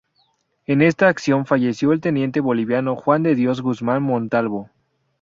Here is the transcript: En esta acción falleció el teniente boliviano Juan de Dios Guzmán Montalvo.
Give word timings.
En 0.65 0.81
esta 0.81 1.07
acción 1.09 1.45
falleció 1.45 1.91
el 1.93 2.01
teniente 2.01 2.39
boliviano 2.39 2.95
Juan 2.95 3.21
de 3.21 3.35
Dios 3.35 3.61
Guzmán 3.61 4.01
Montalvo. 4.01 4.71